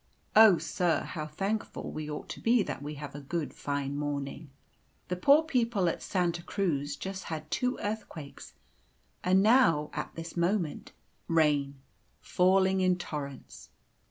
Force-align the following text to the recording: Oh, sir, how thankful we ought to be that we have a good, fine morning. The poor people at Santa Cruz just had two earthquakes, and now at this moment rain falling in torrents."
Oh, 0.35 0.57
sir, 0.57 1.01
how 1.03 1.27
thankful 1.27 1.91
we 1.91 2.09
ought 2.09 2.27
to 2.29 2.39
be 2.39 2.63
that 2.63 2.81
we 2.81 2.95
have 2.95 3.13
a 3.13 3.21
good, 3.21 3.53
fine 3.53 3.95
morning. 3.95 4.49
The 5.09 5.15
poor 5.15 5.43
people 5.43 5.87
at 5.87 6.01
Santa 6.01 6.41
Cruz 6.41 6.95
just 6.95 7.25
had 7.25 7.51
two 7.51 7.77
earthquakes, 7.79 8.53
and 9.23 9.43
now 9.43 9.91
at 9.93 10.15
this 10.15 10.35
moment 10.35 10.91
rain 11.27 11.75
falling 12.19 12.81
in 12.81 12.97
torrents." 12.97 13.69